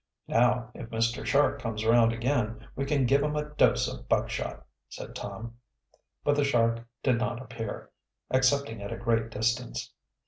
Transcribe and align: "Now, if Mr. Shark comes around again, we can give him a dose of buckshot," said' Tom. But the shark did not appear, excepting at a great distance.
"Now, 0.27 0.71
if 0.73 0.89
Mr. 0.89 1.23
Shark 1.23 1.61
comes 1.61 1.83
around 1.83 2.11
again, 2.11 2.65
we 2.75 2.85
can 2.87 3.05
give 3.05 3.21
him 3.21 3.35
a 3.35 3.53
dose 3.53 3.87
of 3.87 4.09
buckshot," 4.09 4.65
said' 4.89 5.13
Tom. 5.15 5.57
But 6.23 6.35
the 6.37 6.43
shark 6.43 6.83
did 7.03 7.19
not 7.19 7.39
appear, 7.39 7.91
excepting 8.31 8.81
at 8.81 8.91
a 8.91 8.97
great 8.97 9.29
distance. 9.29 9.93